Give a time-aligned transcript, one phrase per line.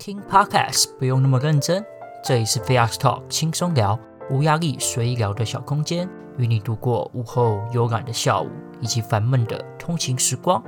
[0.00, 1.84] 听 Podcast 不用那么认真，
[2.24, 8.48] 这里是 Fax Talk 轻松聊，无压力随意聊的小空间，与你度过午后悠然的下午
[8.80, 10.64] 以及烦闷的通勤时光。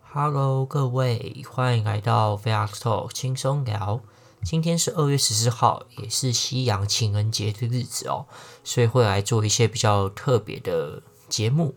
[0.00, 4.00] Hello，各位，欢迎来到 Fax Talk 轻松聊。
[4.42, 8.24] 今天是二月十四号，也是西洋情人节的日子哦，
[8.64, 11.74] 所以会来做一些比较特别的节目。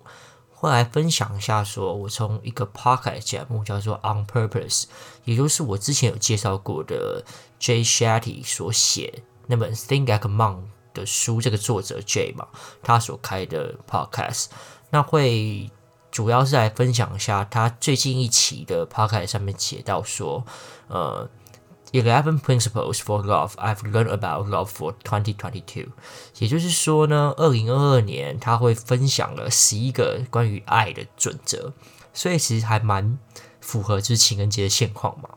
[0.62, 4.84] 会来分享一下，说我从一个 podcast 节目叫做 On Purpose，
[5.26, 7.26] 也就是我之前有介绍过的
[7.60, 10.60] Jay Shetty 所写那本 Think Like a Monk
[10.94, 12.48] 的书，这个作者 Jay 嘛，
[12.84, 14.50] 他所开的 podcast，
[14.92, 15.72] 那会
[16.12, 20.46] 主要是来分享一下他最近一期的 podcast 上面写到说，
[20.90, 21.28] 呃。
[21.94, 25.90] Eleven principles for love I've learned about love for 2022，
[26.40, 31.74] 也就是说呢，二零二二年他会分享了十一个关于爱的准则，
[32.14, 33.20] 所以其实还蛮
[33.60, 35.32] 符合就是情人节的现况嘛。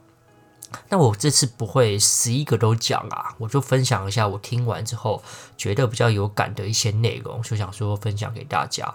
[0.88, 5.20] 那我这次不会十一个都讲啊，我就分享一下我听完之后
[5.56, 8.94] 觉得比较有感的一些内容，就想说分享给大家。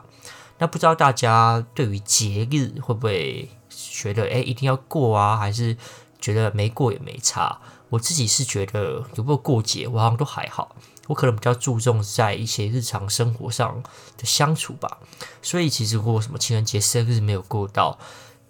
[0.59, 5.76] 那不知道大家对于节日会不会觉得诶一定要过啊，还是？
[6.20, 10.76] 觉得没过也没差，我自己是觉得有没有过节，我好像都还好。
[11.08, 13.81] 我可能比较注重在一些日常生活上
[14.16, 15.00] 的相处吧。
[15.42, 17.98] 所以其实如果什么情人节、生日没有过到，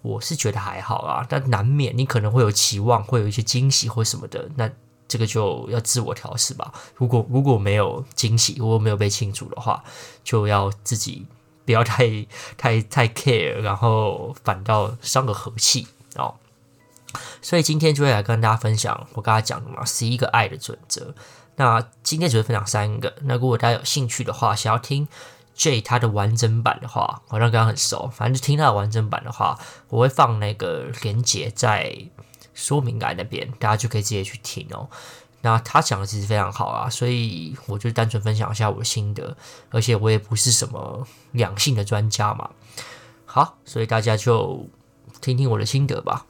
[0.02, 1.26] 我是觉得还好啊。
[1.30, 4.70] 但难免你可能会有期望，会有一些惊喜或什么的，那
[5.08, 6.74] 这个就要自我调试吧。
[6.96, 9.82] 如果如果没有惊喜，如果没有被庆祝的话，
[10.24, 11.26] 就要自己
[11.66, 16.36] 不要太太太 care，然后反倒伤个和气哦。
[17.42, 21.14] 所以今天就会来跟大家分享我刚才讲的嘛，十一个爱的准则。
[21.56, 23.14] 那今天只会分享三个。
[23.24, 25.08] 那如果大家有兴趣的话，想要听
[25.56, 31.94] J 他的完整版的话，好像刚刚很熟，反正就听他的完整版的话，我会放那个连接在
[32.54, 34.88] 说明栏那边，大家就可以直接去听哦。
[35.42, 39.36] 那他讲的其实非常好啊，所以我就单纯分享一下我的心得，
[39.70, 42.50] 而且我也不是什么两性的专家嘛。
[43.26, 44.66] 好，所以大家就
[45.20, 46.26] 听听我的心得吧。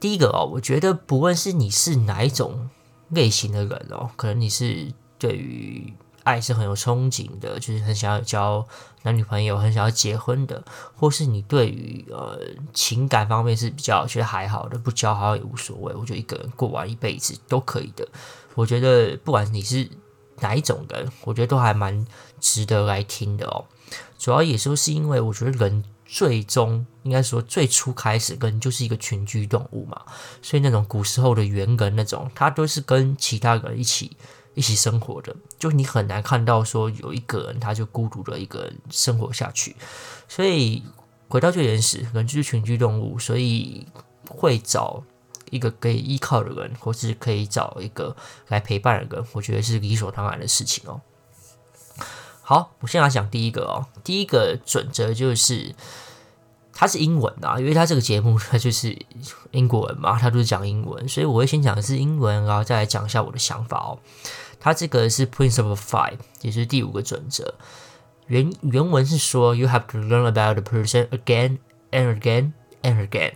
[0.00, 2.70] 第一个哦，我觉得不论是你是哪一种
[3.10, 5.92] 类型的人哦，可能你是对于
[6.24, 8.66] 爱是很有憧憬的，就是很想要交
[9.02, 10.64] 男女朋友，很想要结婚的，
[10.96, 12.40] 或是你对于呃
[12.72, 18.08] 情感方面是比较觉得还好的，不交好也无所谓，我觉得一个人过完一辈子都可以的。
[18.54, 19.86] 我觉得不管你是
[20.40, 22.06] 哪一种人，我觉得都还蛮
[22.40, 23.66] 值得来听的哦。
[24.18, 25.84] 主要也说是因为我觉得人。
[26.12, 30.02] 最终应该说，最初开始跟就是一个群居动物嘛，
[30.42, 34.16] 所以那种古时候的猿人那种，他都是跟其他人一起
[34.54, 39.76] 一起生活的，就你很难看到说有一个人他就孤独的一个人生活下去。
[40.26, 40.82] 所以
[41.28, 43.86] 回到最原始，人就是群居动物，所以
[44.28, 45.00] 会找
[45.50, 48.16] 一个可以依靠的人，或是可以找一个
[48.48, 51.00] 来陪伴的人，我觉得是理所当然的事情哦。
[52.50, 53.86] 好，我先来讲第一个哦。
[54.02, 55.72] 第一个准则就是，
[56.72, 59.06] 它是英文啊，因为它这个节目它就是
[59.52, 64.00] 英国人嘛，它都是讲英文，所以我会先讲的是英文，然后再来讲一下我的想法哦。
[64.58, 67.54] 它这个是 Principle Five，也是第五个准则。
[68.26, 71.58] 原原文是说，You have to learn about the person again
[71.92, 73.34] and again and again。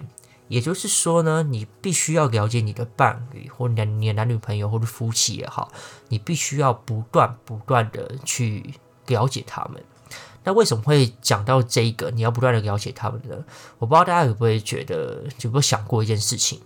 [0.49, 5.71] 也就是说呢，你必须要了解你的伴侣，或你的你的男女朋友，或者夫妻也好，
[6.09, 8.75] 你必须要不断不断的去。
[9.07, 9.83] 了解他们，
[10.45, 12.11] 那为什么会讲到这个？
[12.11, 13.37] 你要不断的了解他们呢？
[13.79, 16.61] 我不知道大家会不会觉得，有没有想过一件事情，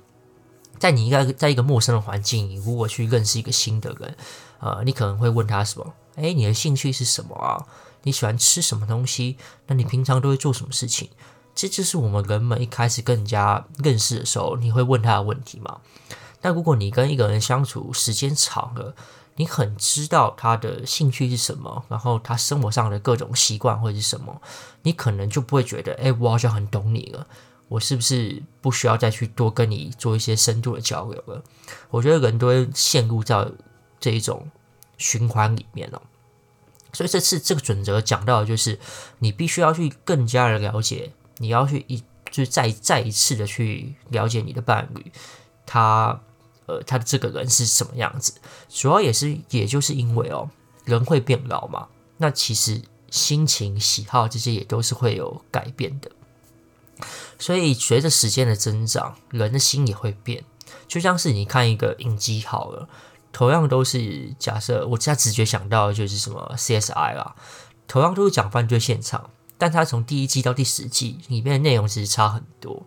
[0.78, 4.16] 在你应该在一个陌生的环境，你如果去认识一个新的人，
[4.60, 5.94] 呃，你可能会问他什么？
[6.16, 7.64] 诶，你的兴趣是什么啊？
[8.02, 9.36] 你喜欢吃什么东西？
[9.66, 11.10] 那你平常都会做什么事情？
[11.54, 15.80] 这就是我们人们一开始跟人家认识的时候，你会问他的问题嘛？
[16.40, 18.94] 那如果你跟一个人相处时间长了，
[19.38, 24.42] 你很知道他的兴趣是什么，然后他生活上的各种习惯会是什么，
[24.82, 27.24] 你可能就不会觉得，哎，我好像很懂你了，
[27.68, 31.42] 我是不是不需要再去多跟你做一些深度的交流了？
[31.90, 33.48] 我觉得人都会陷入到
[34.00, 34.50] 这一种
[34.96, 36.02] 循环里面了。
[36.92, 38.76] 所以这次这个准则讲到的就是，
[39.20, 45.12] 你必须要去更加的了解，你要去一就是再再一次的去了解你的伴侣，
[45.64, 46.20] 他。
[46.68, 48.34] 呃，他的这个人是什么样子？
[48.68, 50.48] 主要也是，也就是因为哦，
[50.84, 51.88] 人会变老嘛。
[52.18, 56.10] 那其实心情、喜好这些也都是会有改变的。
[57.38, 60.44] 所以随着时间的增长，人的心也会变。
[60.86, 62.88] 就像是你看一个影集好了，
[63.32, 67.34] 同样都是假设，我现在直觉想到的就是什么 CSI 啦，
[67.86, 72.84] 同样都是讲犯罪现场，但它从第一季到第十季里面的内容其实差很多，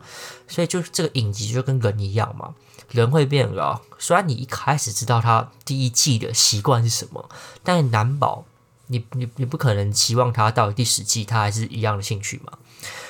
[0.47, 2.53] 所以就是这个影集就跟人一样嘛，
[2.91, 3.81] 人会变老。
[3.97, 7.29] 虽然你一开始知道他第一季的习惯是什么，
[7.63, 8.45] 但难保
[8.87, 12.53] 你你你不可能期望他到第十季他还是一样的兴趣嘛。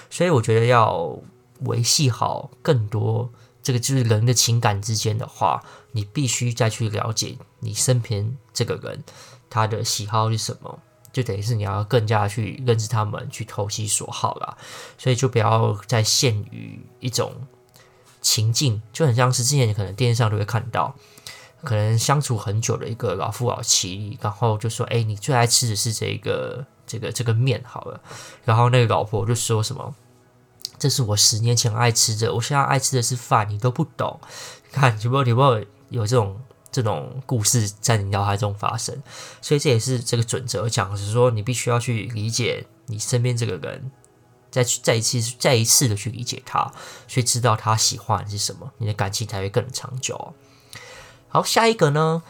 [0.10, 1.18] 所以我觉得要
[1.62, 3.30] 维系好更多
[3.64, 9.04] 这个就是人的情感之间的话，你必须再去了解你身边这个人
[9.50, 10.80] 他的喜好是什么，
[11.14, 14.58] 就等于是你要更加去认识他们，去投其所好啦。
[14.98, 17.32] 所以就不要再限于一种
[18.22, 20.96] 情境，就很像是之前你可能电视上都会看到，
[21.64, 28.02] 可能相处很久的一个老夫老妻，然后就说：“哎，你最爱吃的是这个。”这个这个面好了，
[28.44, 29.96] 然后那个老婆就说什么
[30.78, 34.20] ：“这是我十年前爱吃的，我现在爱吃的是饭，你都不懂。”
[34.74, 39.02] 看有没有有没有有这种这种故事在你脑海中发生？
[39.42, 43.90] 所以这也是这个准则讲，是说你必须要去理解你身边这个人，
[44.52, 46.72] 再去再一次再一次的去理解他，
[47.08, 50.34] 所以知道他喜欢是什么，你的感情才会更长久。
[51.30, 52.22] 好，下一个呢？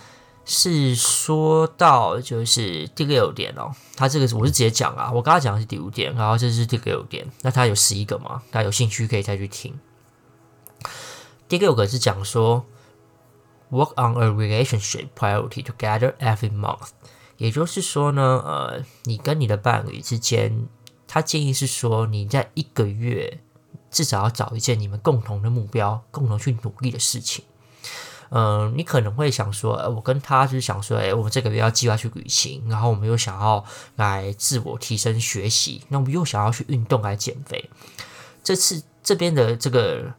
[0.43, 8.41] 是说到就是第六点哦，他这个我是直接讲啊，我刚刚讲的是第五点，然后这是第六点，那他有十一个嘛？
[8.49, 9.79] 大家有兴趣可以再去听。
[11.47, 12.65] 第六个是讲说
[13.69, 16.89] ，work on a relationship priority together every month，
[17.37, 20.67] 也就是说呢，呃，你跟你的伴侣之间，
[21.13, 23.41] 他建议是说你在一个月
[23.91, 27.43] 至少要找一件你们共同的目标，共同去努力的事情。
[28.29, 33.65] 嗯，你可能会想说，我跟他就是想说，诶，我们这个月要计划去旅行，然后我们又想要
[33.97, 37.69] 来自我提升学习，那我们又想要去运动来减肥。
[38.41, 40.13] 这次这边的这个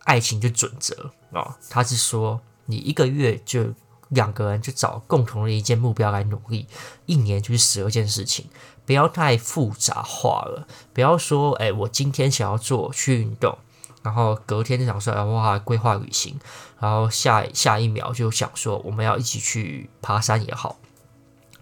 [0.00, 3.72] 爱情就准则啊，他是说，你一个月就
[4.08, 6.66] 两个人就找共同的一件目标来努力，
[7.06, 8.46] 一年就是十二件事情，
[8.86, 13.56] 不要太复杂化了，不要说，诶，我今天想要做去运动。
[14.02, 16.38] 然后隔天就想说，哇，规划旅行。
[16.78, 20.78] 然后下下一秒就想说，我们要一起去爬山也好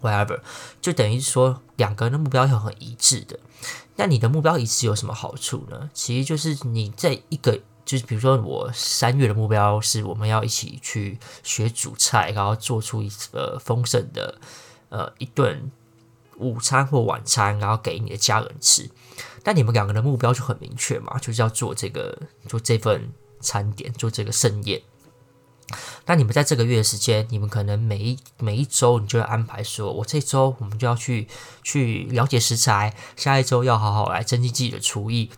[0.01, 0.41] ，whatever，
[0.81, 3.39] 就等于说两个人的目标要很一致的。
[3.95, 5.89] 那你的目标一致有什么好处呢？
[5.95, 14.41] 其实就是你在一个，就是比如说我三月的目标是我们要一起去学煮菜，然后做出一个丰盛的
[14.89, 15.71] 呃一顿
[16.43, 18.91] 午餐或晚餐，然后给你的家人吃。
[19.43, 22.19] 但你们两个人的目标就很明确嘛，就是要做这个，
[22.49, 24.83] 做这份餐点，做这个盛宴。
[26.05, 31.27] 那你们在这个月的时间，你们可能每一每一周，你就要安排说，我这周我们就要去
[31.63, 35.31] 去了解食材，下一周要好好来增进自己的厨艺。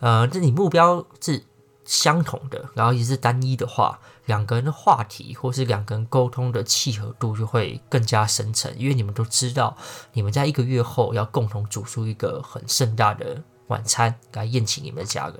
[0.00, 1.44] 呃，那你目标是
[1.84, 9.76] 相同的，然后也是单一的话，两个人的话题或是两个人沟通的契合度就会更加深层，因为你们都知道，
[10.12, 15.34] 你们在一个月后要共同煮出一个很盛大的晚餐来宴请你们的家人，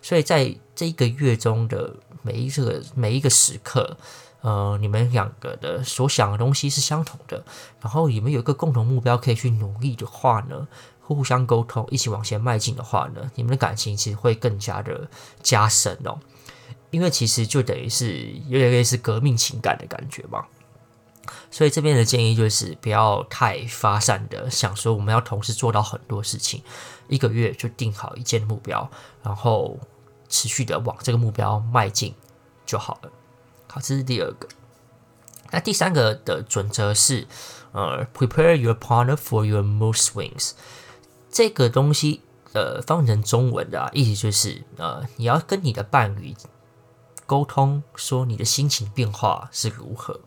[0.00, 3.98] 所以在这一个月中的每一个每一个时刻，
[4.40, 7.44] 呃，你们两个的所想的东西是相同的，
[7.80, 10.66] 然后你们有一个共同目标可以去努力的话呢，
[11.00, 15.08] 互相沟通，一起往前迈进的话呢，你们的感情其实会更加的
[15.42, 16.18] 加深哦。
[16.92, 20.44] 因为其实就等于是有点类似革命情感的感觉嘛，
[21.50, 26.62] 所以这边的建议就是不要太发散的想说我们要同时做到很多事情，
[27.08, 28.88] 一个月就定好一件目标，
[29.22, 29.78] 然后
[30.28, 32.14] 持续的往这个目标迈进
[32.66, 33.10] 就好了。
[33.68, 34.46] 好，这是第二个。
[35.50, 37.26] 那第三个的准则是，
[37.72, 40.52] 呃，prepare your partner for your mood swings。
[41.30, 42.20] 这个东西，
[42.52, 46.34] 呃，翻译成中文的啊，意思就是，呃，你要跟你的伴侣。
[47.32, 50.20] 沟通说你的心情变化是如何？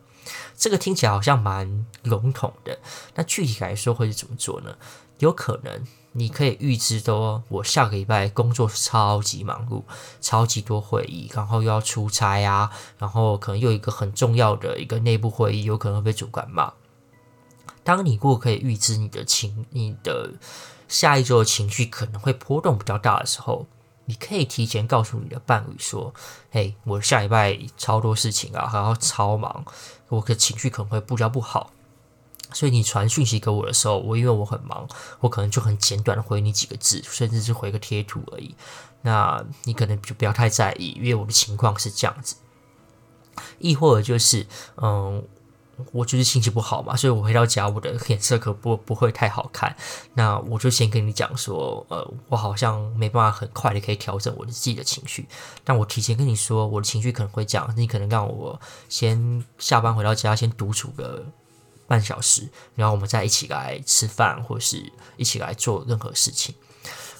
[0.56, 2.80] 这个听起来好像蛮笼统的。
[3.14, 4.76] 那具体来说会是怎么做呢？
[5.20, 9.84] 有可能你可以预知说，我下个礼拜工作超级忙碌，
[10.20, 16.72] 超级多会议，然后又要出差啊，然后可能又一个很重要的一个内部会议，有可能会被主管骂。
[17.84, 20.32] 当你如果可以预知你的情，你的
[20.88, 23.68] 下一周的情绪可能会波动比较大的时候。
[24.06, 26.14] 你可以提前告诉你的伴侣说
[26.50, 29.64] ：“嘿，我下礼拜超多事情啊，然后超忙，
[30.08, 31.70] 我的情绪可能会比较不好。
[32.52, 34.88] 所以你传讯息给我的时候，我因为我很忙，
[35.20, 38.54] 我可能就很简短的回你几个字，甚至是回个贴图而已。
[39.02, 42.36] 那你可能就不要太在意，因为我的情况是这样子。
[43.58, 44.46] 亦或者就是，
[44.76, 45.22] 嗯。”
[45.92, 49.76] 我就是心情不好嘛，所以我回到家，我的脸色可不不会太好看。
[50.14, 55.28] 那我就先跟你讲说，呃，我好像没办法很快的可以调整我的自己的情绪。
[55.64, 61.24] 但我提前跟你说，我的情绪可能会这样，你可能让我先下班回到家，先独处个
[61.86, 66.54] 半小时，然后我们再一起来吃饭，或是一起来做任何事情。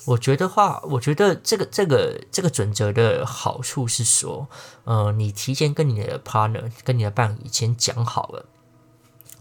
[0.06, 4.48] 我觉得话，我觉得这个这个这个准则的好处是说，
[4.84, 8.46] 呃，你提前跟你的 partner、跟你的伴侣先讲好了，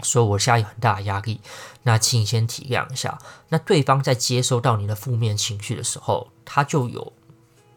[0.02, 1.40] 说我现在有很大的压力，
[1.84, 3.20] 那请你先体谅一下。
[3.50, 7.14] 那对方在接收到你的负面情绪的时候，他就有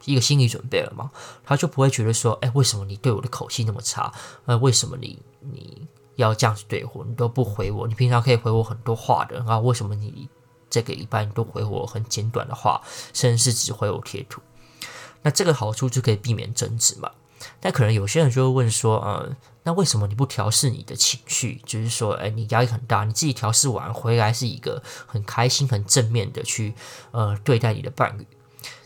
[0.07, 1.11] 一个心理准备了嘛，
[1.45, 4.11] 他就不会觉得说，哎，为什么你对我的口气那么差？
[4.47, 7.05] 呃，为什么你你要这样子对我？
[7.05, 10.27] 你都不回我，你平常可以回我很多话的，然后为什么你？
[10.71, 12.83] 这个一般都回我很简短的话，
[13.13, 14.41] 甚至是只回我贴图，
[15.23, 17.11] 那这个好处就可以避免争执嘛。
[17.61, 21.63] 但可能有些人就会问说，嗯，那为什么你不调试你的情绪？
[21.65, 26.75] 就是说，哎，你压力很大，你自己调试完回来是一个很开心、很正面的去
[27.13, 28.27] 呃对待你的伴侣。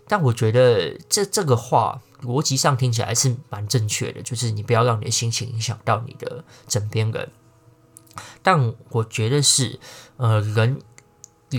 [0.06, 7.30] 但我觉得这这个话逻辑上听起来是蛮正确的，就是你不要让你的心情影响到你的枕边人。
[8.42, 9.80] 但我觉得是
[10.18, 10.78] 呃人。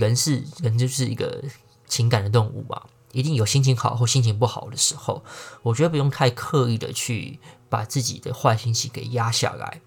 [0.00, 1.42] 人是人，就是一个
[1.86, 2.82] 情感的动物嘛，
[3.12, 5.24] 一定有心情好或心情不好的时候。
[5.62, 9.80] 我觉得不用太刻意的去把自己的坏心情给压下来，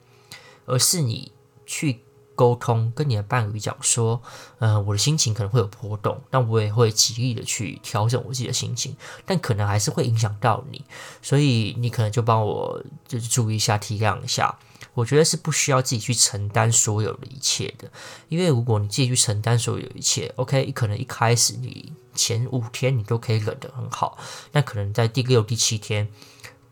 [0.66, 1.32] 而是你
[1.66, 2.02] 去
[2.38, 4.22] 沟通，跟你的伴侣讲说，
[4.60, 10.86] 嗯、我的心情可能会有波动，但我也会极力的去调整我自己的心情，但可能还是会影响到你，
[11.22, 14.58] 所以你可能就帮我就是注意一下，体谅一下。
[14.94, 17.92] 我觉得是不需要自己去承担所有的一切的，
[18.30, 24.18] 因为如果你自己去承担所有一切，OK，可能一开始你前五天你都可以忍得很好，
[24.54, 26.08] 那可能在第六、第七天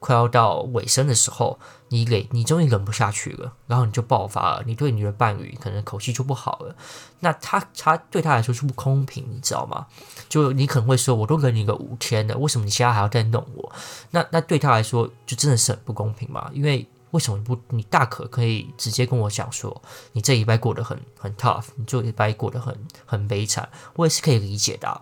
[0.06, 1.58] 快要到尾声的时候，
[1.90, 6.76] 你给，你终于忍不下去了，然后你就爆发了，你对你的伴侣可能口气就不好了，
[7.22, 9.88] 那他他对他来说是不公平，你知道吗？
[10.30, 13.74] 就你可能会说，我都忍你个五天了，为什么你现在还要再弄我？
[14.12, 16.88] 那那对他来说就真的是很不公平嘛，因为。
[17.12, 17.58] 为什么你不？
[17.70, 19.82] 你大可可以直接跟我讲说，
[20.12, 25.02] 你这一拜过得很很 tough，你这一拜过得很很悲惨，我也是可以理解的。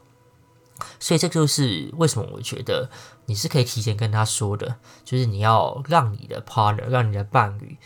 [1.00, 2.88] 所以这就是为什么我觉得
[3.26, 7.78] 你是可以提前跟他说的，就是你要让你的 partner，让你的伴侣，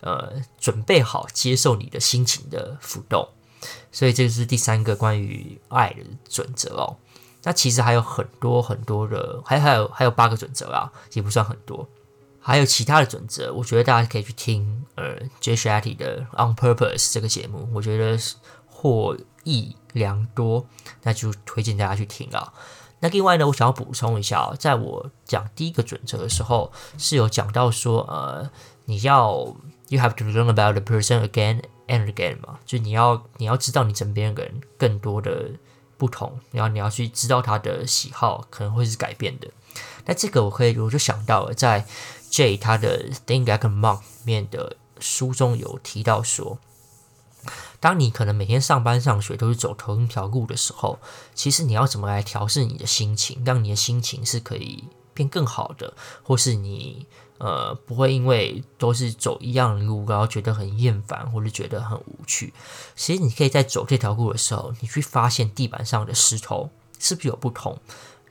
[0.00, 3.28] 呃，准备好接受你的心情的浮动。
[3.90, 6.96] 所以这个是第三个关于爱的准则哦。
[7.42, 11.88] 那其实还有很多很多的，还还有还有八个准则啊，也不算很多。
[12.40, 18.18] 还有其他的准则，我觉得大家可以去听呃 JASHATTY 的 On Purpose 这个节目，我觉得
[18.66, 20.66] 获益良多，
[21.02, 22.52] 那就推荐大家去听啊。
[23.00, 28.50] 那另外呢，我想要补充一下，在我讲第一个准则的时候，是有讲到说，呃，
[28.86, 29.54] 你要
[29.88, 35.50] You have to learn about the person again and again 嘛，就你要你要知道你枕边人更多的
[35.96, 39.48] 不同，然后你要去知道他的喜好可能会是改变的。
[40.04, 41.86] 那这个我可以，我就想到在。
[42.28, 46.58] Jay 他的 Think Like a Monk 面的书中有提到说，
[47.80, 50.98] 当你可能每天上班上学都是走同一条路的时候，
[51.34, 54.84] 其实你要怎么来调试你的心情，让你的心情是可以
[55.14, 57.06] 变更好的，或是你
[57.38, 62.52] 呃不会因为都是走一样的路，然后觉得很厌烦或者觉得很无趣。
[62.94, 67.78] 其实你可以在走这条路的时候，你去发现地板上的石头是不是有不同。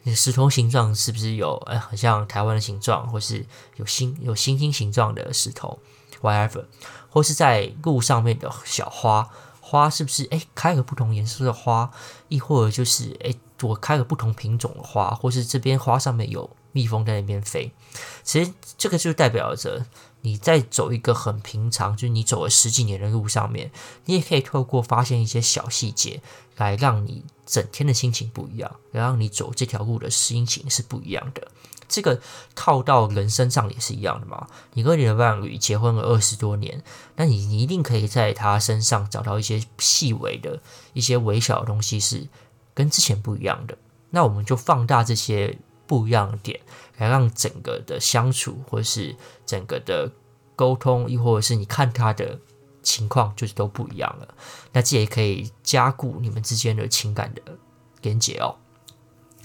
[0.08, 3.44] 你石头形状是不是有呃，很像台湾的形状，或是
[3.78, 5.80] 有星有星星形状的石头
[6.26, 6.66] ，whatever，
[7.10, 9.30] 或是在路上面的小花
[9.62, 11.92] 花，是不是诶开个不同颜色的花，
[12.28, 17.72] 亦或者就是诶我开个不同品种的花，或是这边花上面有蜜蜂在那边飞，
[18.24, 19.86] 其实这个就代表着
[20.22, 23.72] 你在走一个很平常，就是你走了十几年的路上面，
[24.06, 26.22] 你也可以透过发现一些小细节，
[26.58, 27.24] 来让你。
[27.46, 31.48] 整天的心情不一样，然后你走这条路的心情是不一样的。
[31.88, 32.20] 这个
[32.56, 34.48] 套到人身上也是一样的嘛。
[34.74, 36.84] 你跟你的伴侣结婚了二十多年，
[37.16, 40.62] 那你你一定可以在他身上找到一些细微的
[40.94, 42.28] 一些微小的东西是
[42.74, 43.78] 跟之前不一样的。
[44.10, 46.60] 那我们就放大这些不一样的点，
[46.98, 49.16] 来让整个的相处，或是
[49.46, 50.12] 整个的
[50.56, 52.40] 沟通，亦或者是你看他的。
[52.86, 54.36] 情况就是都不一样了，
[54.72, 57.42] 那这也可以加固你们之间的情感的
[58.04, 58.56] 连结哦。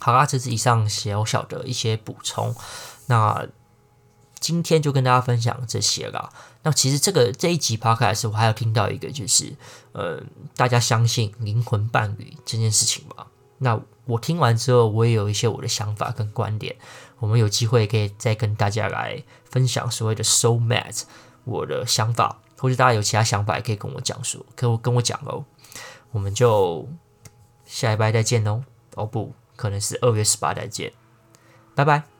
[0.00, 2.54] 好啦，这是以上小小的一些补充。
[3.06, 3.46] 那
[4.40, 6.30] 今天就跟大家分享这些啦。
[6.62, 9.54] 那其实这个这一集 podcast 我还有听到一个，就是
[9.92, 10.22] 呃，
[10.56, 13.26] 大家相信灵魂伴侣这件事情吧？
[13.58, 16.74] 那我听完之后，我也有一些我的想法跟观点。
[17.18, 21.02] 我们有机会可以再跟大家来分享所谓的 soul mate
[21.44, 22.40] 我的想法。
[22.56, 25.42] 或者大家有其他想法，也可以跟我讲说，可跟我讲哦。
[26.10, 26.86] 我们就
[27.64, 28.62] 下礼拜再见喽。
[28.96, 30.90] 哦不，可能是二月十八再见，
[31.74, 32.19] 拜拜。